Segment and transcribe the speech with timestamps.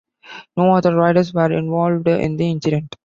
[0.57, 2.95] No other riders were involved in the incident.